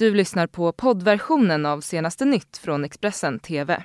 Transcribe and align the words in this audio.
Du 0.00 0.14
lyssnar 0.14 0.46
på 0.46 0.72
poddversionen 0.72 1.66
av 1.66 1.80
senaste 1.80 2.24
nytt 2.24 2.56
från 2.56 2.84
Expressen 2.84 3.38
TV. 3.38 3.82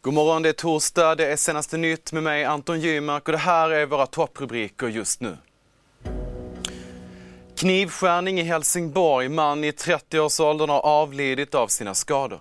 God 0.00 0.14
morgon, 0.14 0.42
det 0.42 0.48
är 0.48 0.52
torsdag, 0.52 1.14
det 1.14 1.32
är 1.32 1.36
senaste 1.36 1.76
nytt 1.76 2.12
med 2.12 2.22
mig 2.22 2.44
Anton 2.44 2.80
Gymark 2.80 3.28
och 3.28 3.32
det 3.32 3.38
här 3.38 3.70
är 3.70 3.86
våra 3.86 4.06
topprubriker 4.06 4.88
just 4.88 5.20
nu. 5.20 5.36
Knivskärning 7.56 8.40
i 8.40 8.42
Helsingborg. 8.42 9.28
Man 9.28 9.64
i 9.64 9.70
30-årsåldern 9.70 10.70
har 10.70 10.80
avlidit 10.80 11.54
av 11.54 11.68
sina 11.68 11.94
skador. 11.94 12.40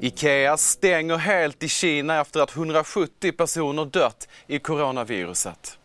Ikea 0.00 0.56
stänger 0.56 1.16
helt 1.16 1.62
i 1.62 1.68
Kina 1.68 2.20
efter 2.20 2.40
att 2.40 2.56
170 2.56 3.32
personer 3.32 3.84
dött 3.84 4.28
i 4.46 4.58
coronaviruset. 4.58 5.78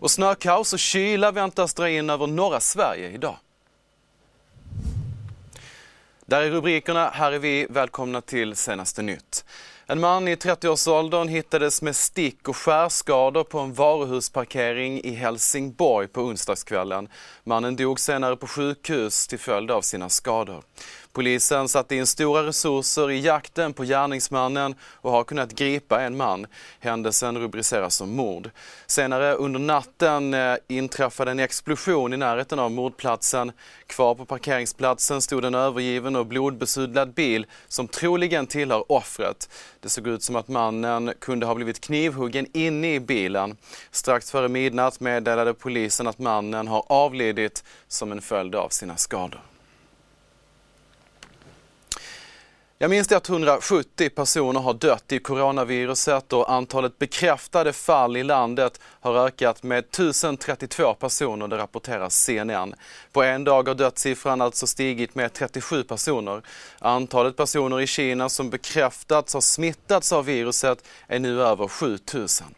Och 0.00 0.10
snökaos 0.10 0.72
och 0.72 0.78
kyla 0.78 1.32
väntas 1.32 1.74
dra 1.74 1.88
in 1.88 2.10
över 2.10 2.26
norra 2.26 2.60
Sverige 2.60 3.10
idag. 3.10 3.36
Där 6.26 6.42
är 6.42 6.50
rubrikerna, 6.50 7.10
här 7.10 7.32
är 7.32 7.38
vi. 7.38 7.66
Välkomna 7.70 8.20
till 8.20 8.56
senaste 8.56 9.02
nytt. 9.02 9.44
En 9.86 10.00
man 10.00 10.28
i 10.28 10.34
30-årsåldern 10.34 11.28
hittades 11.28 11.82
med 11.82 11.96
stick 11.96 12.48
och 12.48 12.56
skärskador 12.56 13.44
på 13.44 13.58
en 13.58 13.74
varuhusparkering 13.74 15.00
i 15.04 15.14
Helsingborg 15.14 16.08
på 16.08 16.22
onsdagskvällen. 16.22 17.08
Mannen 17.44 17.76
dog 17.76 18.00
senare 18.00 18.36
på 18.36 18.46
sjukhus 18.46 19.26
till 19.26 19.38
följd 19.38 19.70
av 19.70 19.82
sina 19.82 20.08
skador. 20.08 20.62
Polisen 21.12 21.68
satte 21.68 21.96
in 21.96 22.06
stora 22.06 22.46
resurser 22.46 23.10
i 23.10 23.20
jakten 23.20 23.72
på 23.72 23.84
gärningsmannen 23.84 24.74
och 24.82 25.10
har 25.10 25.24
kunnat 25.24 25.52
gripa 25.52 26.02
en 26.02 26.16
man. 26.16 26.46
Händelsen 26.80 27.38
rubriceras 27.38 27.94
som 27.94 28.16
mord. 28.16 28.50
Senare 28.86 29.34
under 29.34 29.60
natten 29.60 30.34
eh, 30.34 30.56
inträffade 30.68 31.30
en 31.30 31.38
explosion 31.38 32.12
i 32.12 32.16
närheten 32.16 32.58
av 32.58 32.70
mordplatsen. 32.70 33.52
Kvar 33.86 34.14
på 34.14 34.24
parkeringsplatsen 34.24 35.22
stod 35.22 35.44
en 35.44 35.54
övergiven 35.54 36.16
och 36.16 36.26
blodbesudlad 36.26 37.14
bil 37.14 37.46
som 37.68 37.88
troligen 37.88 38.46
tillhör 38.46 38.92
offret. 38.92 39.50
Det 39.80 39.88
såg 39.88 40.06
ut 40.06 40.22
som 40.22 40.36
att 40.36 40.48
mannen 40.48 41.12
kunde 41.18 41.46
ha 41.46 41.54
blivit 41.54 41.80
knivhuggen 41.80 42.46
inne 42.52 42.94
i 42.94 43.00
bilen. 43.00 43.56
Strax 43.90 44.30
före 44.30 44.48
midnatt 44.48 45.00
meddelade 45.00 45.54
polisen 45.54 46.06
att 46.06 46.18
mannen 46.18 46.68
har 46.68 46.84
avlidit 46.86 47.64
som 47.88 48.12
en 48.12 48.20
följd 48.20 48.54
av 48.54 48.68
sina 48.68 48.96
skador. 48.96 49.40
Jag 52.80 52.90
minns 52.90 53.08
det 53.08 53.16
att 53.16 53.28
170 53.28 54.10
personer 54.10 54.60
har 54.60 54.74
dött 54.74 55.12
i 55.12 55.18
coronaviruset 55.18 56.32
och 56.32 56.52
antalet 56.52 56.98
bekräftade 56.98 57.72
fall 57.72 58.16
i 58.16 58.22
landet 58.22 58.80
har 59.00 59.26
ökat 59.26 59.62
med 59.62 59.78
1032 59.78 60.94
personer, 60.94 61.48
det 61.48 61.58
rapporterar 61.58 62.08
CNN. 62.08 62.74
På 63.12 63.22
en 63.22 63.44
dag 63.44 63.68
har 63.68 63.74
dödssiffran 63.74 64.40
alltså 64.40 64.66
stigit 64.66 65.14
med 65.14 65.32
37 65.32 65.82
personer. 65.82 66.42
Antalet 66.78 67.36
personer 67.36 67.80
i 67.80 67.86
Kina 67.86 68.28
som 68.28 68.50
bekräftats 68.50 69.34
ha 69.34 69.40
smittats 69.40 70.12
av 70.12 70.24
viruset 70.24 70.84
är 71.06 71.18
nu 71.18 71.42
över 71.42 71.68
7000. 71.68 72.54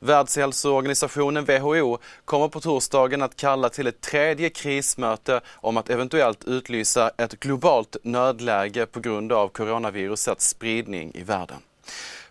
Världshälsoorganisationen 0.00 1.44
WHO 1.44 1.98
kommer 2.24 2.48
på 2.48 2.60
torsdagen 2.60 3.22
att 3.22 3.36
kalla 3.36 3.68
till 3.68 3.86
ett 3.86 4.00
tredje 4.00 4.50
krismöte 4.50 5.40
om 5.54 5.76
att 5.76 5.90
eventuellt 5.90 6.44
utlysa 6.44 7.10
ett 7.18 7.40
globalt 7.40 7.96
nödläge 8.02 8.86
på 8.86 9.00
grund 9.00 9.32
av 9.32 9.48
coronavirusets 9.48 10.48
spridning 10.48 11.10
i 11.14 11.22
världen. 11.22 11.56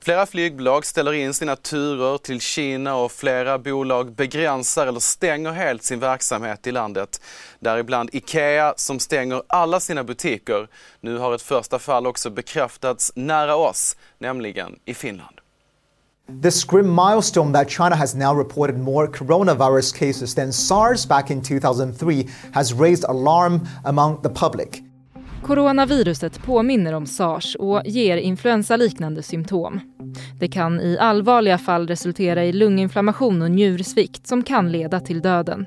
Flera 0.04 0.26
flygbolag 0.26 0.86
ställer 0.86 1.14
in 1.14 1.34
sina 1.34 1.56
turer 1.56 2.18
till 2.18 2.42
Kina 2.42 2.96
och 2.96 3.12
flera 3.12 3.58
bolag 3.58 4.12
begränsar 4.12 4.88
eller 4.88 5.00
stänger 5.00 5.52
helt 5.52 5.84
sin 5.84 6.00
verksamhet 6.00 6.68
i 6.68 6.72
landet. 6.72 7.22
Däribland 7.60 8.10
Ikea 8.14 8.74
som 8.78 9.00
stänger 9.00 9.44
alla 9.48 9.80
sina 9.80 10.04
butiker. 10.04 10.68
Nu 11.00 11.18
har 11.18 11.36
ett 11.36 11.42
första 11.42 11.80
fall 11.80 12.08
också 12.08 12.30
bekräftats 12.30 13.12
nära 13.16 13.56
oss, 13.56 13.98
nämligen 14.18 14.80
i 14.86 14.94
Finland. 14.94 15.42
This 16.42 16.64
grim 16.64 16.96
milestone 16.96 17.54
that 17.54 17.70
China 17.70 17.96
has 17.96 18.16
now 18.16 18.38
reported 18.38 18.78
more 18.78 19.08
coronavirus 19.08 20.00
cases 20.00 20.36
than 20.36 20.54
SARS 20.54 21.08
back 21.08 21.32
in 21.32 21.42
2003 21.42 22.28
has 22.54 22.74
raised 22.74 23.04
alarm 23.10 23.60
among 23.86 24.22
the 24.22 24.30
public. 24.30 24.84
Coronaviruset 25.44 26.44
påminner 26.44 26.94
om 26.94 27.06
sars 27.06 27.56
och 27.56 27.82
ger 27.86 28.18
influensaliknande 28.18 29.24
symptom. 29.24 29.80
Det 30.40 30.48
kan 30.48 30.80
i 30.80 30.98
allvarliga 30.98 31.58
fall 31.58 31.88
resultera 31.88 32.46
i 32.46 32.54
lunginflammation 32.54 33.42
och 33.42 33.52
njursvikt 33.52 34.28
som 34.28 34.44
kan 34.44 34.72
leda 34.72 35.00
till 35.00 35.22
döden. 35.22 35.66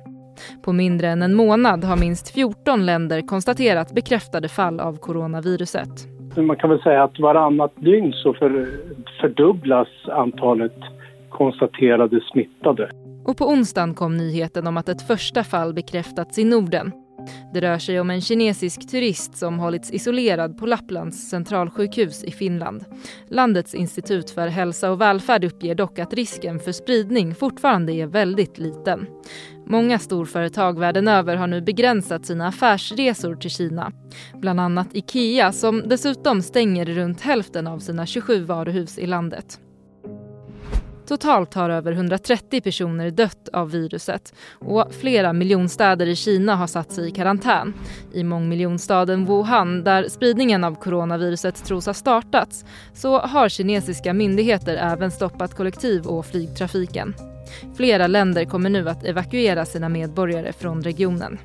På 0.64 0.72
mindre 0.72 1.08
än 1.08 1.22
en 1.22 1.34
månad 1.34 1.84
har 1.84 1.97
minst 1.97 2.28
14 2.28 2.86
länder 2.86 3.26
konstaterat 3.26 3.94
bekräftade 3.94 4.48
fall 4.48 4.80
av 4.80 4.97
coronaviruset. 4.97 6.06
Man 6.37 6.56
kan 6.56 6.71
väl 6.71 6.83
säga 6.83 7.03
att 7.03 7.19
varannat 7.19 7.72
dygn 7.77 8.12
så 8.12 8.34
för, 8.34 8.67
fördubblas 9.21 9.89
antalet 10.09 10.78
konstaterade 11.28 12.21
smittade. 12.33 12.91
Och 13.25 13.37
på 13.37 13.45
onsdagen 13.45 13.95
kom 13.95 14.17
nyheten 14.17 14.67
om 14.67 14.77
att 14.77 14.89
ett 14.89 15.06
första 15.06 15.45
fall 15.45 15.75
bekräftats 15.75 16.39
i 16.39 16.45
Norden. 16.45 16.93
Det 17.52 17.60
rör 17.60 17.78
sig 17.78 18.00
om 18.00 18.10
en 18.10 18.20
kinesisk 18.20 18.90
turist 18.90 19.36
som 19.36 19.58
hållits 19.58 19.90
isolerad 19.90 20.58
på 20.58 20.66
Lapplands 20.66 21.28
centralsjukhus 21.28 22.24
i 22.24 22.30
Finland. 22.30 22.84
Landets 23.28 23.74
institut 23.74 24.30
för 24.30 24.48
hälsa 24.48 24.90
och 24.90 25.00
välfärd 25.00 25.44
uppger 25.44 25.74
dock 25.74 25.98
att 25.98 26.14
risken 26.14 26.60
för 26.60 26.72
spridning 26.72 27.34
fortfarande 27.34 27.92
är 27.92 28.06
väldigt 28.06 28.58
liten. 28.58 29.06
Många 29.66 29.98
storföretag 29.98 30.78
världen 30.78 31.08
över 31.08 31.36
har 31.36 31.46
nu 31.46 31.60
begränsat 31.60 32.26
sina 32.26 32.48
affärsresor 32.48 33.36
till 33.36 33.50
Kina. 33.50 33.92
Bland 34.34 34.60
annat 34.60 34.88
Ikea 34.92 35.52
som 35.52 35.82
dessutom 35.86 36.42
stänger 36.42 36.84
runt 36.84 37.20
hälften 37.20 37.66
av 37.66 37.78
sina 37.78 38.06
27 38.06 38.44
varuhus 38.44 38.98
i 38.98 39.06
landet. 39.06 39.60
Totalt 41.06 41.54
har 41.54 41.70
över 41.70 41.92
130 41.92 42.60
personer 42.60 43.10
dött 43.10 43.48
av 43.53 43.70
viruset 43.70 44.34
och 44.59 44.94
flera 44.94 45.32
miljonstäder 45.32 46.06
i 46.06 46.16
Kina 46.16 46.56
har 46.56 46.66
satt 46.66 46.92
sig 46.92 47.09
i 47.09 47.10
karantän. 47.10 47.75
I 48.12 48.25
mångmiljonstaden 48.25 49.26
Wuhan, 49.26 49.84
där 49.84 50.09
spridningen 50.09 50.65
av 50.65 50.75
coronaviruset 50.75 51.65
tros 51.65 51.87
ha 51.87 51.94
startats, 51.94 52.65
så 52.94 53.19
har 53.19 53.48
kinesiska 53.48 54.12
myndigheter 54.12 54.76
även 54.76 55.10
stoppat 55.10 55.54
kollektiv 55.54 56.06
och 56.06 56.26
flygtrafiken. 56.26 57.15
Flera 57.76 58.06
länder 58.06 58.44
kommer 58.44 58.71
nu 58.71 58.88
att 58.88 59.04
evakuera 59.04 59.65
sina 59.65 59.88
medborgare 59.88 60.53
från 60.53 60.82
regionen. 60.82 61.38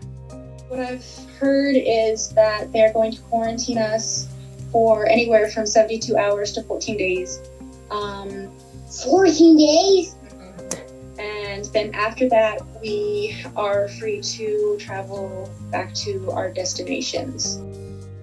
What 0.69 0.79
I've 0.79 1.01
heard 1.39 1.75
is 1.75 2.29
that 2.29 2.73
they're 2.73 2.93
going 2.93 3.15
to 3.15 3.21
quarantine 3.29 3.95
us 3.95 4.27
for 4.71 5.05
anywhere 5.05 5.49
from 5.49 5.65
72 5.65 6.15
hours 6.15 6.53
to 6.53 6.61
14 6.63 6.97
days. 6.97 7.39
Um, 7.89 8.47
14 8.89 9.57
days? 9.57 10.15
and 11.19 11.65
then 11.73 11.93
after 11.93 12.29
that, 12.29 12.61
we 12.81 13.35
are 13.55 13.87
free 13.87 14.21
to 14.21 14.77
travel 14.85 15.49
back 15.71 15.93
to 15.95 16.31
our 16.31 16.53
destinations. 16.53 17.59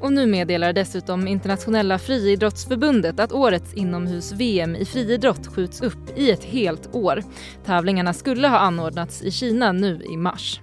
Och 0.00 0.12
nu 0.12 0.26
meddelar 0.26 0.72
dessutom 0.72 1.28
Internationella 1.28 1.98
friidrottsförbundet 1.98 3.20
att 3.20 3.32
årets 3.32 3.74
inomhus-VM 3.74 4.76
i 4.76 4.84
friidrott 4.84 5.46
skjuts 5.46 5.80
upp 5.80 6.18
i 6.18 6.30
ett 6.30 6.44
helt 6.44 6.94
år. 6.94 7.22
Tävlingarna 7.64 8.12
skulle 8.12 8.48
ha 8.48 8.58
anordnats 8.58 9.22
i 9.22 9.30
Kina 9.30 9.72
nu 9.72 10.02
i 10.10 10.16
mars. 10.16 10.60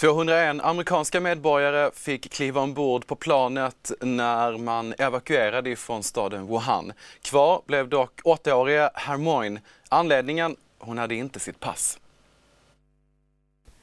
201 0.00 0.60
amerikanska 0.62 1.20
medborgare 1.20 1.90
fick 1.94 2.30
kliva 2.30 2.60
ombord 2.60 3.06
på 3.06 3.16
planet 3.16 3.92
när 4.00 4.58
man 4.58 4.94
evakuerade 4.98 5.76
från 5.76 6.02
staden 6.02 6.46
Wuhan. 6.46 6.92
Kvar 7.22 7.62
blev 7.66 7.88
dock 7.88 8.20
åttaåriga 8.24 8.90
Hermoine. 8.94 9.60
Anledningen? 9.88 10.56
Hon 10.78 10.98
hade 10.98 11.14
inte 11.14 11.40
sitt 11.40 11.60
pass. 11.60 11.98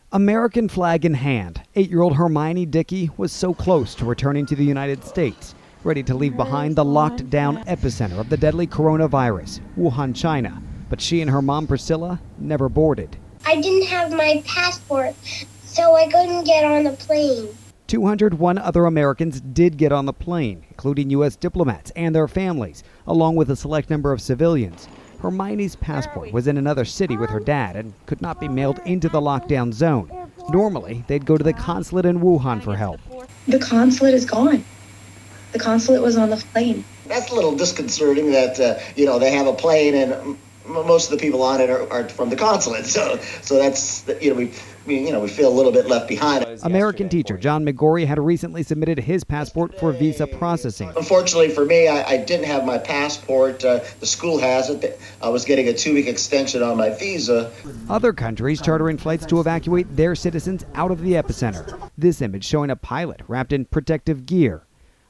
American 0.09 0.69
flag 0.69 1.05
in 1.05 1.15
hand, 1.15 1.59
eight 1.73 1.91
year 1.91 2.01
old 2.01 2.15
Hermione 2.17 2.65
Dickey 2.65 3.09
was 3.17 3.31
so 3.31 3.53
close 3.53 3.97
to 3.97 4.09
returning 4.09 4.45
to 4.45 4.55
the 4.55 4.71
United 4.71 5.03
States, 5.03 5.55
ready 5.83 6.03
to 6.03 6.17
leave 6.17 6.37
behind 6.37 6.75
the 6.75 6.83
locked 6.83 7.29
down 7.29 7.57
epicenter 7.57 8.19
of 8.19 8.29
the 8.29 8.37
deadly 8.37 8.67
coronavirus, 8.67 9.61
Wuhan, 9.77 10.15
China. 10.15 10.61
But 10.89 11.01
she 11.01 11.21
and 11.21 11.31
her 11.31 11.41
mom, 11.41 11.67
Priscilla, 11.67 12.19
never 12.39 12.69
boarded. 12.69 13.17
I 13.45 13.61
didn't 13.61 13.87
have 13.87 14.11
my 14.11 14.43
passport, 14.45 15.15
so 15.77 15.93
I 15.95 16.07
couldn't 16.07 16.43
get 16.43 16.63
on 16.63 16.85
the 16.85 16.91
plane. 16.93 17.49
201 17.85 18.57
other 18.57 18.85
Americans 18.85 19.39
did 19.39 19.77
get 19.77 19.91
on 19.91 20.07
the 20.07 20.11
plane, 20.11 20.65
including 20.71 21.11
U.S. 21.11 21.35
diplomats 21.35 21.91
and 21.91 22.15
their 22.15 22.27
families, 22.27 22.83
along 23.05 23.35
with 23.35 23.51
a 23.51 23.55
select 23.55 23.91
number 23.91 24.11
of 24.11 24.19
civilians. 24.19 24.89
Hermione's 25.19 25.75
passport 25.75 26.31
was 26.33 26.47
in 26.47 26.57
another 26.57 26.83
city 26.83 27.15
with 27.15 27.29
her 27.29 27.39
dad 27.39 27.75
and 27.75 27.93
could 28.07 28.23
not 28.23 28.39
be 28.39 28.47
mailed 28.47 28.79
into 28.85 29.07
the 29.07 29.21
lockdown 29.21 29.71
zone. 29.71 30.11
Normally, 30.49 31.03
they'd 31.07 31.27
go 31.27 31.37
to 31.37 31.43
the 31.43 31.53
consulate 31.53 32.05
in 32.05 32.21
Wuhan 32.21 32.61
for 32.63 32.75
help. 32.75 32.99
The 33.47 33.59
consulate 33.59 34.15
is 34.15 34.25
gone. 34.25 34.65
the 35.51 35.59
consulate 35.59 36.01
was 36.01 36.17
on 36.17 36.31
the 36.31 36.37
plane. 36.37 36.83
That's 37.05 37.31
a 37.31 37.35
little 37.35 37.55
disconcerting 37.55 38.31
that, 38.31 38.59
uh, 38.59 38.79
you 38.95 39.05
know, 39.05 39.19
they 39.19 39.31
have 39.31 39.45
a 39.45 39.53
plane 39.53 39.93
and 39.93 40.37
most 40.67 41.11
of 41.11 41.17
the 41.17 41.21
people 41.21 41.41
on 41.41 41.61
it 41.61 41.69
are, 41.69 41.91
are, 41.91 42.07
from 42.09 42.29
the 42.29 42.35
consulate. 42.35 42.85
So, 42.85 43.17
so 43.41 43.57
that's 43.57 44.07
you 44.21 44.31
know 44.31 44.35
we, 44.35 44.51
we, 44.85 44.99
you 44.99 45.11
know 45.11 45.19
we 45.19 45.27
feel 45.27 45.49
a 45.49 45.55
little 45.55 45.71
bit 45.71 45.87
left 45.87 46.07
behind. 46.07 46.45
American 46.63 47.09
teacher 47.09 47.37
John 47.37 47.65
McGorry 47.65 48.05
had 48.05 48.19
recently 48.19 48.63
submitted 48.63 48.99
his 48.99 49.23
passport 49.23 49.77
for 49.79 49.91
visa 49.91 50.27
processing. 50.27 50.91
Unfortunately 50.95 51.49
for 51.49 51.65
me, 51.65 51.87
I, 51.87 52.03
I 52.03 52.17
didn't 52.17 52.45
have 52.45 52.65
my 52.65 52.77
passport. 52.77 53.63
Uh, 53.63 53.81
the 53.99 54.05
school 54.05 54.39
has 54.39 54.69
it. 54.69 54.99
I 55.21 55.29
was 55.29 55.45
getting 55.45 55.67
a 55.67 55.73
two-week 55.73 56.07
extension 56.07 56.63
on 56.63 56.77
my 56.77 56.89
visa. 56.89 57.51
Other 57.89 58.13
countries 58.13 58.61
chartering 58.61 58.97
flights 58.97 59.25
to 59.27 59.39
evacuate 59.39 59.95
their 59.95 60.15
citizens 60.15 60.65
out 60.75 60.91
of 60.91 61.01
the 61.01 61.13
epicenter. 61.13 61.89
This 61.97 62.21
image 62.21 62.45
showing 62.45 62.69
a 62.69 62.75
pilot 62.75 63.21
wrapped 63.27 63.53
in 63.53 63.65
protective 63.65 64.25
gear. 64.25 64.66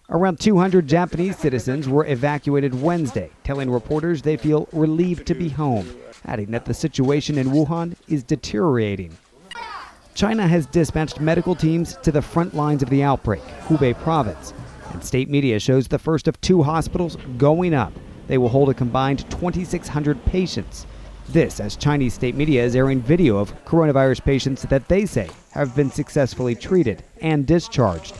Around 0.09 0.39
200 0.39 0.87
Japanese 0.87 1.37
citizens 1.37 1.89
were 1.89 2.05
evacuated 2.05 2.81
Wednesday, 2.81 3.29
telling 3.43 3.69
reporters 3.69 4.21
they 4.21 4.37
feel 4.37 4.69
relieved 4.71 5.27
to 5.27 5.35
be 5.35 5.49
home, 5.49 5.85
adding 6.23 6.49
that 6.51 6.63
the 6.63 6.73
situation 6.73 7.37
in 7.37 7.47
Wuhan 7.47 7.93
is 8.07 8.23
deteriorating. 8.23 9.17
China 10.13 10.47
has 10.47 10.65
dispatched 10.65 11.19
medical 11.19 11.55
teams 11.55 11.97
to 12.03 12.13
the 12.13 12.21
front 12.21 12.55
lines 12.55 12.81
of 12.81 12.89
the 12.89 13.03
outbreak, 13.03 13.41
Hubei 13.67 13.93
province, 14.01 14.53
and 14.93 15.03
state 15.03 15.29
media 15.29 15.59
shows 15.59 15.89
the 15.89 15.99
first 15.99 16.29
of 16.29 16.39
two 16.39 16.63
hospitals 16.63 17.17
going 17.37 17.73
up. 17.73 17.91
They 18.27 18.37
will 18.37 18.47
hold 18.47 18.69
a 18.69 18.73
combined 18.73 19.29
2,600 19.29 20.23
patients. 20.23 20.87
This, 21.27 21.59
as 21.59 21.75
Chinese 21.75 22.13
state 22.13 22.35
media 22.35 22.63
is 22.63 22.77
airing 22.77 23.01
video 23.01 23.39
of 23.39 23.53
coronavirus 23.65 24.23
patients 24.23 24.61
that 24.69 24.87
they 24.87 25.05
say 25.05 25.29
have 25.51 25.75
been 25.75 25.91
successfully 25.91 26.55
treated 26.55 27.03
and 27.19 27.45
discharged. 27.45 28.15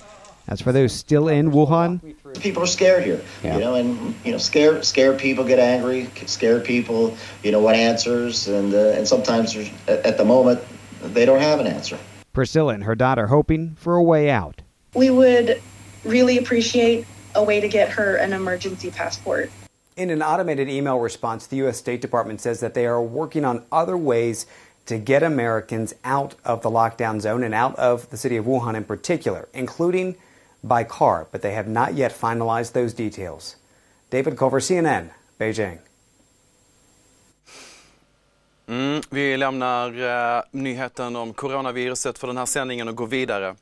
As 0.47 0.61
for 0.61 0.71
those 0.71 0.93
still 0.93 1.27
in 1.27 1.51
Wuhan, 1.51 1.99
people 2.39 2.63
are 2.63 2.67
scared 2.67 3.03
here. 3.03 3.21
Yeah. 3.43 3.55
You 3.55 3.59
know, 3.59 3.75
and 3.75 4.15
you 4.23 4.31
know, 4.31 4.37
scared 4.37 4.85
scared 4.85 5.19
people 5.19 5.43
get 5.43 5.59
angry. 5.59 6.09
Scared 6.25 6.63
people, 6.63 7.17
you 7.43 7.51
know, 7.51 7.59
want 7.59 7.75
answers, 7.75 8.47
and 8.47 8.73
uh, 8.73 8.91
and 8.95 9.07
sometimes 9.07 9.57
at 9.87 10.17
the 10.17 10.23
moment 10.23 10.61
they 11.01 11.25
don't 11.25 11.41
have 11.41 11.59
an 11.59 11.67
answer. 11.67 11.97
Priscilla 12.31 12.73
and 12.73 12.83
her 12.85 12.95
daughter 12.95 13.27
hoping 13.27 13.75
for 13.75 13.95
a 13.95 14.03
way 14.03 14.29
out. 14.29 14.61
We 14.93 15.09
would 15.09 15.61
really 16.05 16.37
appreciate 16.37 17.05
a 17.35 17.43
way 17.43 17.59
to 17.59 17.67
get 17.67 17.89
her 17.89 18.15
an 18.15 18.31
emergency 18.31 18.89
passport. 18.89 19.51
In 19.97 20.09
an 20.11 20.21
automated 20.21 20.69
email 20.69 20.99
response, 20.99 21.47
the 21.47 21.57
U.S. 21.57 21.77
State 21.77 22.01
Department 22.01 22.39
says 22.39 22.59
that 22.59 22.73
they 22.73 22.85
are 22.85 23.01
working 23.01 23.43
on 23.43 23.65
other 23.71 23.97
ways 23.97 24.45
to 24.85 24.97
get 24.97 25.23
Americans 25.23 25.93
out 26.05 26.35
of 26.45 26.61
the 26.61 26.69
lockdown 26.69 27.19
zone 27.19 27.43
and 27.43 27.53
out 27.53 27.75
of 27.75 28.09
the 28.09 28.17
city 28.17 28.37
of 28.37 28.45
Wuhan 28.45 28.75
in 28.75 28.85
particular, 28.85 29.49
including 29.53 30.15
by 30.61 30.83
car, 30.83 31.27
but 31.31 31.41
they 31.41 31.53
have 31.53 31.69
not 31.69 31.93
yet 31.93 32.19
finalized 32.19 32.73
those 32.73 32.93
details. 32.93 33.55
David 34.09 34.37
Culver, 34.37 34.59
CNN, 34.59 35.09
Beijing. 35.37 35.79
Mm, 38.67 39.01
vi 39.09 39.37
lämnar 39.37 40.01
eh, 40.37 40.43
nyheten 40.51 41.15
om 41.15 41.33
coronaviruset 41.33 42.17
för 42.17 42.27
den 42.27 42.37
här 42.37 42.45
sändningen 42.45 42.87
och 42.87 42.95
går 42.95 43.07
vidare. 43.07 43.55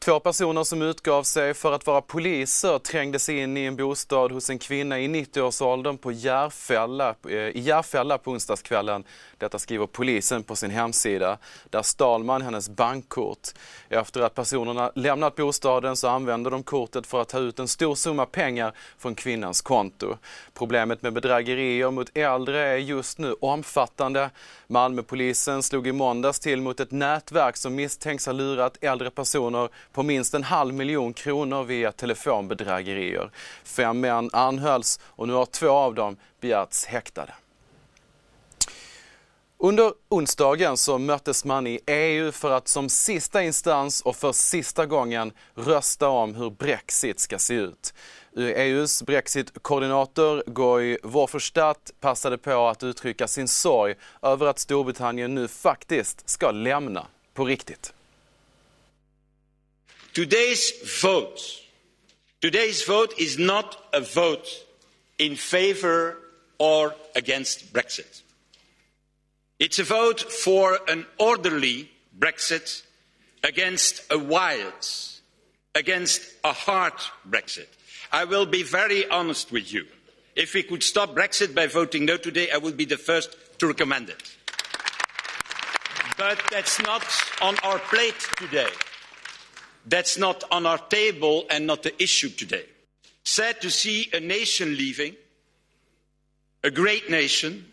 Två 0.00 0.20
personer 0.20 0.64
som 0.64 0.82
utgav 0.82 1.22
sig 1.22 1.54
för 1.54 1.72
att 1.72 1.86
vara 1.86 2.00
poliser 2.00 2.78
trängde 2.78 3.18
sig 3.18 3.38
in 3.38 3.56
i 3.56 3.64
en 3.64 3.76
bostad 3.76 4.32
hos 4.32 4.50
en 4.50 4.58
kvinna 4.58 5.00
i 5.00 5.08
90-årsåldern 5.08 5.98
på 5.98 6.12
Järfälla, 6.12 7.14
eh, 7.28 7.34
i 7.34 7.60
Järfälla 7.60 8.18
på 8.18 8.30
onsdagskvällen. 8.30 9.04
Detta 9.38 9.58
skriver 9.58 9.86
polisen 9.86 10.42
på 10.42 10.56
sin 10.56 10.70
hemsida. 10.70 11.38
Där 11.70 11.82
stal 11.82 12.24
man 12.24 12.42
hennes 12.42 12.68
bankkort. 12.68 13.48
Efter 13.88 14.20
att 14.20 14.34
personerna 14.34 14.92
lämnat 14.94 15.36
bostaden 15.36 15.96
så 15.96 16.08
använde 16.08 16.50
de 16.50 16.62
kortet 16.62 17.06
för 17.06 17.20
att 17.20 17.28
ta 17.28 17.38
ut 17.38 17.58
en 17.58 17.68
stor 17.68 17.94
summa 17.94 18.26
pengar 18.26 18.72
från 18.98 19.14
kvinnans 19.14 19.60
konto. 19.60 20.16
Problemet 20.54 21.02
med 21.02 21.12
bedrägerier 21.12 21.90
mot 21.90 22.16
äldre 22.16 22.68
är 22.68 22.76
just 22.76 23.18
nu 23.18 23.34
omfattande. 23.40 24.30
Malmöpolisen 24.66 25.62
slog 25.62 25.86
i 25.86 25.92
måndags 25.92 26.40
till 26.40 26.60
mot 26.60 26.80
ett 26.80 26.90
nätverk 26.90 27.56
som 27.56 27.74
misstänks 27.74 28.26
ha 28.26 28.32
lurat 28.32 28.76
äldre 28.80 29.10
personer 29.10 29.68
på 29.98 30.02
minst 30.02 30.34
en 30.34 30.44
halv 30.44 30.74
miljon 30.74 31.12
kronor 31.12 31.64
via 31.64 31.92
telefonbedrägerier. 31.92 33.30
Fem 33.64 34.00
män 34.00 34.30
anhölls 34.32 35.00
och 35.02 35.28
nu 35.28 35.34
har 35.34 35.46
två 35.46 35.68
av 35.68 35.94
dem 35.94 36.16
begärts 36.40 36.84
häktade. 36.86 37.34
Under 39.58 39.92
onsdagen 40.08 40.76
så 40.76 40.98
möttes 40.98 41.44
man 41.44 41.66
i 41.66 41.80
EU 41.86 42.32
för 42.32 42.50
att 42.50 42.68
som 42.68 42.88
sista 42.88 43.42
instans 43.42 44.00
och 44.00 44.16
för 44.16 44.32
sista 44.32 44.86
gången 44.86 45.32
rösta 45.54 46.08
om 46.08 46.34
hur 46.34 46.50
Brexit 46.50 47.20
ska 47.20 47.38
se 47.38 47.54
ut. 47.54 47.94
EUs 48.36 49.02
Brexit-koordinator 49.02 50.42
Guy 50.46 50.98
Verhofstadt 51.02 51.92
passade 52.00 52.38
på 52.38 52.68
att 52.68 52.82
uttrycka 52.82 53.28
sin 53.28 53.48
sorg 53.48 53.94
över 54.22 54.46
att 54.46 54.58
Storbritannien 54.58 55.34
nu 55.34 55.48
faktiskt 55.48 56.28
ska 56.28 56.50
lämna 56.50 57.06
på 57.34 57.44
riktigt. 57.44 57.92
Today's 60.18 60.72
vote, 61.00 61.40
today's 62.40 62.82
vote 62.82 63.14
is 63.20 63.38
not 63.38 63.80
a 63.92 64.00
vote 64.00 64.48
in 65.16 65.36
favor 65.36 66.16
or 66.58 66.96
against 67.14 67.72
Brexit. 67.72 68.22
It's 69.60 69.78
a 69.78 69.84
vote 69.84 70.18
for 70.18 70.80
an 70.88 71.06
orderly 71.20 71.92
Brexit 72.18 72.82
against 73.44 74.10
a 74.10 74.18
wild, 74.18 74.88
against 75.76 76.20
a 76.42 76.52
hard 76.52 76.94
Brexit. 77.30 77.68
I 78.10 78.24
will 78.24 78.46
be 78.46 78.64
very 78.64 79.08
honest 79.08 79.52
with 79.52 79.72
you. 79.72 79.86
If 80.34 80.52
we 80.52 80.64
could 80.64 80.82
stop 80.82 81.14
Brexit 81.14 81.54
by 81.54 81.68
voting 81.68 82.06
no 82.06 82.16
today, 82.16 82.50
I 82.50 82.58
would 82.58 82.76
be 82.76 82.86
the 82.86 82.98
first 82.98 83.36
to 83.60 83.68
recommend 83.68 84.08
it. 84.08 84.36
But 86.16 86.42
that's 86.50 86.82
not 86.82 87.06
on 87.40 87.56
our 87.62 87.78
plate 87.78 88.26
today. 88.36 88.66
That's 89.88 90.18
not 90.18 90.44
on 90.50 90.66
our 90.66 90.78
table 90.78 91.46
and 91.50 91.66
not 91.66 91.82
the 91.82 92.02
issue 92.02 92.28
today. 92.28 92.66
Sad 93.24 93.62
to 93.62 93.70
see 93.70 94.10
a 94.12 94.20
nation 94.20 94.76
leaving, 94.76 95.16
a 96.62 96.70
great 96.70 97.08
nation, 97.08 97.72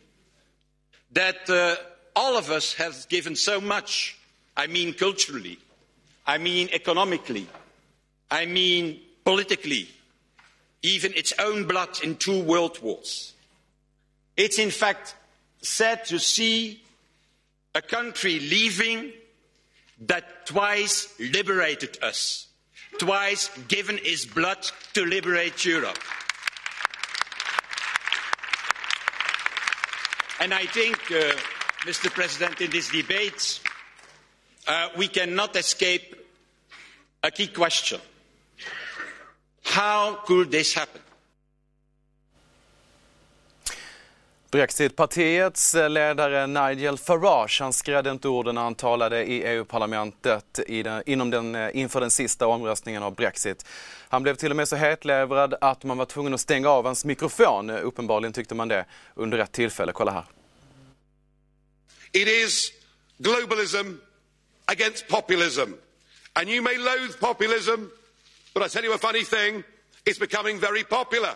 that 1.12 1.50
uh, 1.50 1.76
all 2.16 2.38
of 2.38 2.52
us 2.52 2.74
have 2.76 3.08
given 3.10 3.36
so 3.36 3.60
much. 3.60 4.18
I 4.56 4.68
mean 4.68 4.94
culturally, 4.94 5.60
I 6.26 6.38
mean 6.38 6.70
economically, 6.72 7.48
I 8.32 8.46
mean 8.46 9.02
politically, 9.26 9.90
even 10.82 11.14
its 11.16 11.34
own 11.38 11.68
blood 11.68 12.00
in 12.02 12.16
two 12.16 12.42
world 12.44 12.82
wars. 12.82 13.34
It's 14.38 14.58
in 14.58 14.72
fact 14.72 15.16
sad 15.62 16.06
to 16.06 16.20
see 16.20 16.82
a 17.74 17.82
country 17.82 18.40
leaving 18.40 19.12
that 20.02 20.46
twice 20.46 21.14
liberated 21.20 21.98
us, 22.02 22.48
twice 23.00 23.50
given 23.68 24.00
its 24.04 24.26
blood 24.26 24.66
to 24.94 25.06
liberate 25.06 25.64
Europe. 25.66 25.98
And 30.40 30.54
I 30.54 30.66
think, 30.66 30.98
uh, 31.12 31.32
Mr. 31.86 32.10
President, 32.10 32.60
in 32.60 32.70
this 32.70 32.90
debate, 32.90 33.62
uh, 34.68 34.90
we 34.98 35.08
cannot 35.08 35.56
escape 35.56 36.16
a 37.24 37.32
key 37.32 37.48
question. 37.48 38.02
How 39.64 40.16
could 40.26 40.52
this 40.52 40.74
happen? 40.74 41.02
Brexitpartiets 44.56 45.74
ledare 45.74 46.48
Nigel 46.48 46.98
Farage 46.98 47.62
han 47.62 47.74
skrädde 47.74 48.12
inte 48.12 48.28
orden 48.28 48.56
när 48.56 48.62
han 48.62 48.76
talade 48.76 49.26
i 49.26 49.44
EU-parlamentet 49.44 50.60
inom 51.06 51.30
den, 51.30 51.72
inför 51.74 52.02
den 52.02 52.12
sista 52.12 52.48
omröstningen 52.48 53.04
av 53.04 53.16
Brexit. 53.16 53.66
Han 54.10 54.24
blev 54.24 54.36
till 54.36 54.50
och 54.50 54.56
med 54.56 54.68
så 54.68 54.76
hetlevrad 54.76 55.56
att 55.62 55.84
man 55.84 55.98
var 55.98 56.06
tvungen 56.06 56.34
att 56.34 56.42
stänga 56.42 56.70
av 56.70 56.86
hans 56.86 57.06
mikrofon. 57.06 57.70
Uppenbarligen 57.70 58.34
tyckte 58.34 58.56
man 58.56 58.68
det 58.68 58.86
under 59.16 59.38
ett 59.38 59.52
tillfälle. 59.52 59.92
Kolla 59.92 60.12
här. 60.12 60.26
It 62.12 62.28
is 62.28 62.72
globalism 63.18 63.94
against 64.66 65.08
populism. 65.08 65.74
And 66.34 66.50
you 66.50 66.62
may 66.62 66.78
loathe 66.78 67.20
populism, 67.20 67.90
but 68.54 68.66
I 68.66 68.70
tell 68.70 68.86
you 68.86 68.96
a 68.96 68.98
funny 68.98 69.24
thing, 69.24 69.64
it's 70.06 70.20
becoming 70.20 70.60
very 70.60 70.84
popular. 70.84 71.36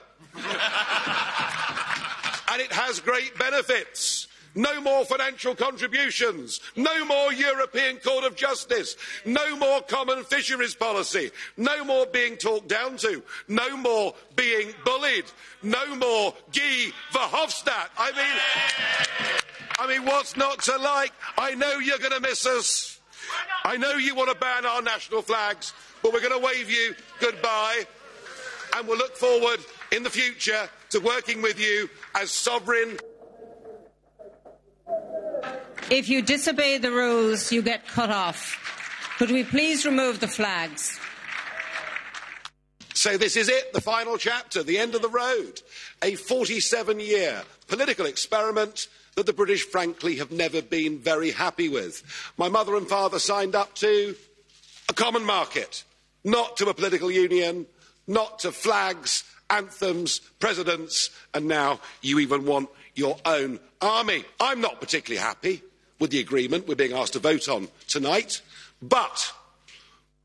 And 2.51 2.62
it 2.62 2.72
has 2.72 3.00
great 3.00 3.38
benefits. 3.38 4.27
No 4.56 4.82
more 4.82 5.06
financial 5.06 5.53
contributions. 5.53 6.60
No 6.75 7.06
more 7.06 7.32
European 7.32 7.98
Court 7.98 8.25
of 8.25 8.36
Justice. 8.36 8.96
No 9.24 9.56
more 9.56 9.82
common 9.84 10.24
fisheries 10.24 10.74
policy. 10.74 11.32
No 11.56 11.84
more 11.86 12.08
being 12.08 12.36
talked 12.36 12.68
down 12.68 12.98
to. 12.98 13.22
No 13.48 13.77
more 13.77 14.15
being 14.36 14.74
bullied. 14.84 15.25
No 15.62 15.96
more 15.96 16.34
Guy 16.51 16.91
Verhofstadt. 17.13 17.89
I 17.98 18.12
mean, 18.12 19.29
I 19.77 19.88
mean, 19.88 20.06
what's 20.06 20.36
not 20.36 20.60
to 20.63 20.77
like? 20.77 21.13
I 21.38 21.53
know 21.53 21.77
you're 21.77 22.00
going 22.00 22.12
to 22.12 22.20
miss 22.20 22.46
us. 22.46 23.00
I 23.63 23.77
know 23.77 23.94
you 23.94 24.15
want 24.15 24.29
to 24.29 24.36
ban 24.36 24.65
our 24.65 24.82
national 24.82 25.22
flags, 25.22 25.74
but 26.01 26.12
we're 26.12 26.22
going 26.22 26.38
to 26.38 26.46
wave 26.46 26.72
you 26.72 26.96
goodbye. 27.20 27.86
and 28.75 28.88
we'll 28.88 28.98
look 28.98 29.15
forward 29.15 29.60
in 29.91 30.03
the 30.03 30.10
future 30.10 30.69
to 30.89 31.00
working 31.00 31.41
with 31.41 31.60
you 31.60 31.89
as 32.15 32.31
sovereign. 32.31 32.98
If 35.89 36.08
you 36.10 36.22
disobey 36.22 36.77
the 36.77 36.91
rules, 36.91 37.51
you 37.51 37.62
get 37.62 37.88
cut 37.88 38.10
off. 38.10 38.58
Could 39.17 39.31
we 39.31 39.43
please 39.43 39.86
remove 39.86 40.19
the 40.19 40.27
flags? 40.27 41.00
So, 42.93 43.17
this 43.17 43.38
is 43.38 43.50
it, 43.50 43.74
the 43.74 43.81
final 43.81 44.17
chapter, 44.17 44.62
the 44.62 44.77
end 44.77 44.93
of 44.93 45.01
the 45.01 45.10
road. 45.10 45.62
A 46.03 46.15
47 46.15 47.00
year 47.00 47.43
political 47.67 48.05
experiment 48.05 48.88
that 49.15 49.25
the 49.25 49.34
British, 49.34 49.63
frankly, 49.63 50.17
have 50.17 50.31
never 50.31 50.62
been 50.62 51.00
very 51.00 51.31
happy 51.31 51.69
with. 51.69 52.03
My 52.38 52.50
mother 52.50 52.75
and 52.75 52.88
father 52.88 53.19
signed 53.19 53.55
up 53.55 53.74
to 53.75 54.15
a 54.89 54.93
common 54.93 55.24
market, 55.24 55.84
not 56.24 56.58
to 56.58 56.69
a 56.69 56.74
political 56.74 57.10
union, 57.10 57.65
not 58.08 58.39
to 58.39 58.51
flags, 58.51 59.24
anthems, 59.50 60.20
presidents, 60.39 61.10
and 61.34 61.48
now 61.48 61.79
you 62.01 62.20
even 62.20 62.46
want 62.46 62.70
your 62.96 63.18
own 63.25 63.60
army. 63.82 64.25
I'm 64.39 64.62
not 64.62 64.79
particularly 64.79 65.22
happy 65.22 65.62
with 66.00 66.12
the 66.12 66.20
agreement 66.20 66.68
we're 66.68 66.75
being 66.75 66.94
asked 66.94 67.13
to 67.13 67.20
vote 67.20 67.50
on 67.50 67.68
tonight, 67.88 68.41
but 68.82 69.34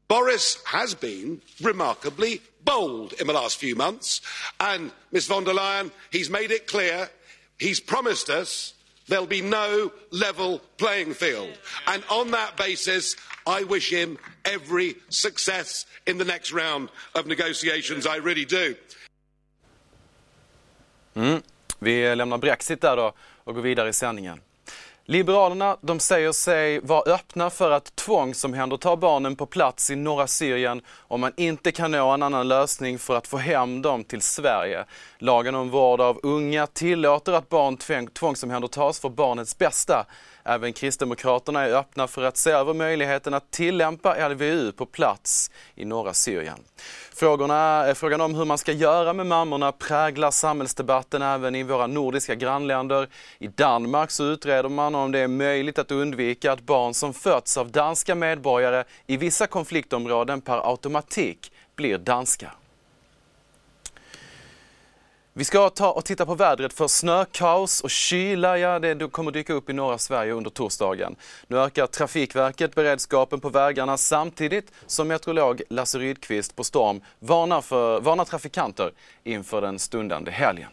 Boris 0.08 0.62
has 0.66 0.94
been 0.94 1.40
remarkably 1.60 2.40
bold 2.64 3.12
in 3.14 3.26
the 3.26 3.32
last 3.32 3.56
few 3.56 3.74
months, 3.74 4.20
and 4.60 4.92
Ms 5.12 5.26
von 5.26 5.44
der 5.44 5.52
Leyen, 5.52 5.90
he's 6.10 6.30
made 6.30 6.50
it 6.50 6.66
clear, 6.66 7.10
he's 7.58 7.80
promised 7.80 8.30
us 8.30 8.74
there'll 9.08 9.26
be 9.26 9.42
no 9.42 9.92
level 10.10 10.60
playing 10.78 11.14
field. 11.14 11.58
And 11.86 12.02
on 12.10 12.30
that 12.30 12.56
basis, 12.56 13.16
I 13.46 13.64
wish 13.64 13.90
him 13.90 14.18
every 14.44 14.96
success 15.08 15.86
in 16.06 16.18
the 16.18 16.24
next 16.24 16.52
round 16.52 16.88
of 17.14 17.26
negotiations. 17.26 18.06
I 18.06 18.16
really 18.16 18.44
do. 18.44 18.76
Mm. 21.14 21.42
Vi 21.78 22.16
lämnar 22.16 22.38
Brexit 22.38 22.80
där 22.80 22.96
då 22.96 23.12
och 23.44 23.54
går 23.54 23.62
vidare 23.62 23.88
i 23.88 23.92
sändningen. 23.92 24.40
Liberalerna 25.06 25.76
de 25.80 26.00
säger 26.00 26.32
sig 26.32 26.80
vara 26.80 27.14
öppna 27.14 27.50
för 27.50 27.70
att 27.70 27.96
tvångsomhänderta 27.96 28.96
barnen 28.96 29.36
på 29.36 29.46
plats 29.46 29.90
i 29.90 29.96
norra 29.96 30.26
Syrien 30.26 30.82
om 30.98 31.20
man 31.20 31.32
inte 31.36 31.72
kan 31.72 31.90
nå 31.90 32.10
en 32.10 32.22
annan 32.22 32.48
lösning 32.48 32.98
för 32.98 33.16
att 33.16 33.26
få 33.26 33.36
hem 33.36 33.82
dem 33.82 34.04
till 34.04 34.22
Sverige. 34.22 34.84
Lagen 35.18 35.54
om 35.54 35.70
vård 35.70 36.00
av 36.00 36.20
unga 36.22 36.66
tillåter 36.66 37.32
att 37.32 37.48
barn 37.48 37.76
tvångsomhändertas 38.12 39.00
för 39.00 39.08
barnets 39.08 39.58
bästa. 39.58 40.06
Även 40.44 40.72
Kristdemokraterna 40.72 41.62
är 41.62 41.74
öppna 41.74 42.06
för 42.06 42.22
att 42.22 42.36
se 42.36 42.50
över 42.50 42.74
möjligheten 42.74 43.34
att 43.34 43.50
tillämpa 43.50 44.28
LVU 44.28 44.72
på 44.72 44.86
plats 44.86 45.50
i 45.74 45.84
norra 45.84 46.14
Syrien. 46.14 46.58
Frågorna, 47.14 47.94
frågan 47.94 48.20
om 48.20 48.34
hur 48.34 48.44
man 48.44 48.58
ska 48.58 48.72
göra 48.72 49.12
med 49.12 49.26
mammorna 49.26 49.72
präglar 49.72 50.30
samhällsdebatten 50.30 51.22
även 51.22 51.54
i 51.54 51.62
våra 51.62 51.86
nordiska 51.86 52.34
grannländer. 52.34 53.08
I 53.38 53.46
Danmark 53.46 54.10
så 54.10 54.24
utreder 54.24 54.68
man 54.68 54.94
om 54.94 55.12
det 55.12 55.18
är 55.18 55.28
möjligt 55.28 55.78
att 55.78 55.90
undvika 55.90 56.52
att 56.52 56.60
barn 56.60 56.94
som 56.94 57.14
fötts 57.14 57.56
av 57.56 57.70
danska 57.70 58.14
medborgare 58.14 58.84
i 59.06 59.16
vissa 59.16 59.46
konfliktområden 59.46 60.40
per 60.40 60.70
automatik 60.70 61.52
blir 61.76 61.98
danska. 61.98 62.50
Vi 65.36 65.44
ska 65.44 65.70
ta 65.70 65.90
och 65.90 66.04
titta 66.04 66.26
på 66.26 66.34
vädret 66.34 66.72
för 66.72 66.88
snökaos 66.88 67.80
och 67.80 67.90
kyla, 67.90 68.58
ja 68.58 68.78
det 68.78 69.12
kommer 69.12 69.30
dyka 69.30 69.52
upp 69.52 69.70
i 69.70 69.72
norra 69.72 69.98
Sverige 69.98 70.32
under 70.32 70.50
torsdagen. 70.50 71.16
Nu 71.48 71.58
ökar 71.58 71.86
Trafikverket 71.86 72.74
beredskapen 72.74 73.40
på 73.40 73.48
vägarna 73.48 73.96
samtidigt 73.96 74.72
som 74.86 75.08
meteorolog 75.08 75.62
Lasse 75.70 75.98
Rydqvist 75.98 76.56
på 76.56 76.64
Storm 76.64 77.00
varnar, 77.18 77.60
för, 77.60 78.00
varnar 78.00 78.24
trafikanter 78.24 78.92
inför 79.24 79.60
den 79.60 79.78
stundande 79.78 80.30
helgen. 80.30 80.70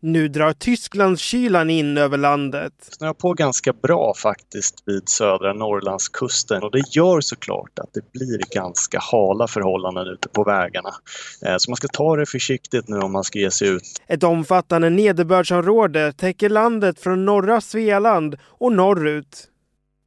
Nu 0.00 0.28
drar 0.28 0.52
Tysklandskylan 0.52 1.70
in 1.70 1.98
över 1.98 2.18
landet. 2.18 2.72
Det 2.86 2.94
snöar 2.94 3.14
på 3.14 3.32
ganska 3.32 3.72
bra 3.72 4.14
faktiskt 4.14 4.82
vid 4.86 5.08
södra 5.08 5.52
Norrlandskusten 5.52 6.62
och 6.62 6.70
det 6.70 6.82
gör 6.96 7.20
såklart 7.20 7.78
att 7.78 7.94
det 7.94 8.12
blir 8.12 8.40
ganska 8.54 8.98
hala 9.00 9.48
förhållanden 9.48 10.06
ute 10.06 10.28
på 10.28 10.44
vägarna. 10.44 10.90
Eh, 11.46 11.54
så 11.58 11.70
man 11.70 11.76
ska 11.76 11.88
ta 11.88 12.16
det 12.16 12.26
försiktigt 12.26 12.88
nu 12.88 12.98
om 12.98 13.12
man 13.12 13.24
ska 13.24 13.38
ge 13.38 13.50
sig 13.50 13.68
ut. 13.68 13.82
Ett 14.06 14.22
omfattande 14.22 14.90
nederbördsområde 14.90 16.12
täcker 16.12 16.48
landet 16.48 17.00
från 17.00 17.24
norra 17.24 17.60
Svealand 17.60 18.36
och 18.42 18.72
norrut. 18.72 19.48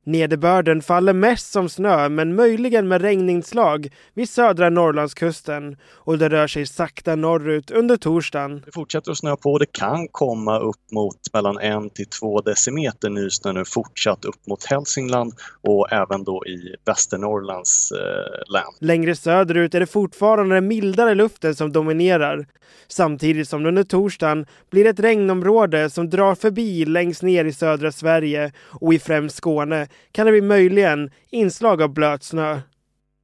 Nederbörden 0.03 0.81
faller 0.81 1.13
mest 1.13 1.51
som 1.51 1.69
snö, 1.69 2.09
men 2.09 2.35
möjligen 2.35 2.87
med 2.87 3.01
regninslag 3.01 3.89
vid 4.13 4.29
södra 4.29 4.69
Norrlandskusten 4.69 5.77
och 5.93 6.17
det 6.17 6.29
rör 6.29 6.47
sig 6.47 6.65
sakta 6.65 7.15
norrut 7.15 7.71
under 7.71 7.97
torsdagen. 7.97 8.61
Det 8.65 8.71
fortsätter 8.71 9.11
att 9.11 9.17
snöa 9.17 9.35
på. 9.35 9.57
Det 9.57 9.71
kan 9.71 10.07
komma 10.07 10.59
upp 10.59 10.91
mot 10.91 11.17
mellan 11.33 11.57
en 11.57 11.89
till 11.89 12.05
två 12.05 12.41
decimeter 12.41 13.09
nysnö 13.09 13.53
nu 13.53 13.65
fortsatt 13.65 14.25
upp 14.25 14.47
mot 14.47 14.65
Hälsingland 14.65 15.33
och 15.61 15.91
även 15.91 16.23
då 16.23 16.45
i 16.45 16.75
Västernorrlands 16.85 17.91
eh, 17.91 18.53
län. 18.53 18.63
Längre 18.79 19.15
söderut 19.15 19.75
är 19.75 19.79
det 19.79 19.87
fortfarande 19.87 20.55
den 20.55 20.67
mildare 20.67 21.15
luften 21.15 21.55
som 21.55 21.71
dominerar. 21.71 22.47
Samtidigt 22.87 23.49
som 23.49 23.63
det 23.63 23.69
under 23.69 23.83
torsdagen 23.83 24.45
blir 24.69 24.85
ett 24.85 24.99
regnområde 24.99 25.89
som 25.89 26.09
drar 26.09 26.35
förbi 26.35 26.85
längst 26.85 27.23
ner 27.23 27.45
i 27.45 27.53
södra 27.53 27.91
Sverige 27.91 28.51
och 28.59 28.93
i 28.93 28.99
främst 28.99 29.35
Skåne 29.35 29.87
kan 30.11 30.25
det 30.25 30.31
bli 30.31 30.41
möjligen 30.41 31.11
inslag 31.29 31.81
av 31.81 31.89
blöt 31.89 32.23
snö. 32.23 32.59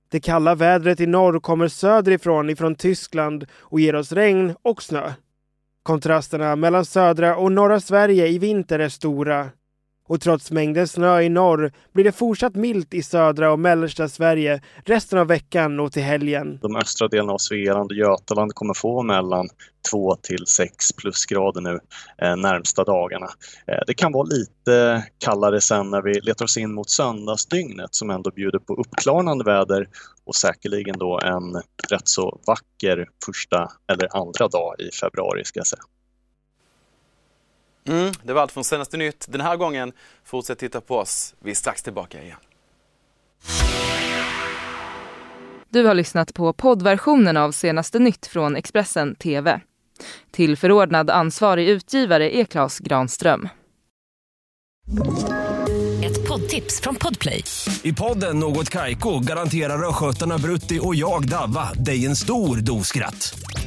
Det 0.09 0.19
kalla 0.19 0.55
vädret 0.55 0.99
i 0.99 1.05
norr 1.05 1.39
kommer 1.39 1.67
söderifrån 1.67 2.49
ifrån 2.49 2.75
Tyskland 2.75 3.45
och 3.53 3.79
ger 3.79 3.95
oss 3.95 4.11
regn 4.11 4.55
och 4.61 4.83
snö. 4.83 5.13
Kontrasterna 5.83 6.55
mellan 6.55 6.85
södra 6.85 7.35
och 7.35 7.51
norra 7.51 7.79
Sverige 7.79 8.27
i 8.27 8.39
vinter 8.39 8.79
är 8.79 8.89
stora. 8.89 9.49
Och 10.07 10.21
trots 10.21 10.51
mängden 10.51 10.87
snö 10.87 11.21
i 11.21 11.29
norr 11.29 11.71
blir 11.93 12.03
det 12.03 12.11
fortsatt 12.11 12.55
milt 12.55 12.93
i 12.93 13.03
södra 13.03 13.51
och 13.51 13.59
mellersta 13.59 14.07
Sverige 14.07 14.61
resten 14.85 15.19
av 15.19 15.27
veckan 15.27 15.79
och 15.79 15.91
till 15.91 16.03
helgen. 16.03 16.59
De 16.61 16.75
östra 16.75 17.07
delarna 17.07 17.33
av 17.33 17.37
Svealand 17.37 17.91
och 17.91 17.97
Götaland 17.97 18.55
kommer 18.55 18.73
få 18.73 19.03
mellan 19.03 19.49
2 19.91 20.15
till 20.15 20.45
6 20.47 20.93
plusgrader 20.93 21.61
nu 21.61 21.79
eh, 22.21 22.35
närmsta 22.35 22.83
dagarna. 22.83 23.27
Eh, 23.67 23.79
det 23.87 23.93
kan 23.93 24.11
vara 24.11 24.27
lite 24.27 25.03
kallare 25.17 25.61
sen 25.61 25.89
när 25.89 26.01
vi 26.01 26.13
letar 26.13 26.45
oss 26.45 26.57
in 26.57 26.73
mot 26.73 26.89
söndagsdygnet 26.89 27.95
som 27.95 28.09
ändå 28.09 28.31
bjuder 28.31 28.59
på 28.59 28.73
uppklarnande 28.73 29.43
väder 29.43 29.87
och 30.25 30.35
säkerligen 30.35 30.97
då 30.97 31.19
en 31.19 31.53
rätt 31.89 32.07
så 32.07 32.39
vacker 32.47 33.09
första 33.25 33.71
eller 33.91 34.17
andra 34.17 34.47
dag 34.47 34.75
i 34.79 34.91
februari 34.91 35.45
ska 35.45 35.59
jag 35.59 35.67
säga. 35.67 35.83
Mm, 37.87 38.13
det 38.23 38.33
var 38.33 38.41
allt 38.41 38.51
från 38.51 38.63
senaste 38.63 38.97
nytt 38.97 39.25
den 39.29 39.41
här 39.41 39.57
gången. 39.57 39.91
Fortsätt 40.23 40.59
titta 40.59 40.81
på 40.81 40.97
oss. 40.97 41.35
Vi 41.39 41.51
är 41.51 41.55
strax 41.55 41.83
tillbaka 41.83 42.23
igen. 42.23 42.37
Du 45.69 45.85
har 45.85 45.93
lyssnat 45.93 46.33
på 46.33 46.53
poddversionen 46.53 47.37
av 47.37 47.51
senaste 47.51 47.99
nytt 47.99 48.27
från 48.27 48.55
Expressen 48.55 49.15
TV. 49.15 49.61
Tillförordnad 50.31 51.09
ansvarig 51.09 51.69
utgivare 51.69 52.37
är 52.37 52.45
Klas 52.45 52.79
Granström. 52.79 53.49
Ett 56.03 56.27
poddtips 56.27 56.81
från 56.81 56.95
Podplay. 56.95 57.43
I 57.83 57.93
podden 57.93 58.39
Något 58.39 58.69
Kaiko 58.69 59.19
garanterar 59.19 59.89
östgötarna 59.89 60.37
Brutti 60.37 60.79
och 60.83 60.95
jag, 60.95 61.29
Davva, 61.29 61.73
dig 61.73 62.05
en 62.05 62.15
stor 62.15 62.57
dos 62.57 62.87
skratt. 62.87 63.39